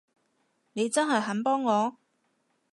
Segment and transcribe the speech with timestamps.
[0.73, 1.95] 你真係肯幫我？